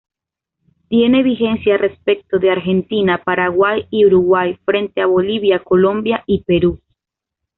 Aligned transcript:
Tiene 0.87 1.21
vigencia 1.21 1.77
respecto 1.77 2.39
de 2.39 2.49
Argentina, 2.49 3.21
Paraguay 3.23 3.85
y 3.91 4.05
Uruguay 4.05 4.57
frente 4.65 5.01
a 5.01 5.05
Bolivia, 5.05 5.59
Colombia 5.63 6.23
y 6.25 6.41
Perú. 6.43 6.81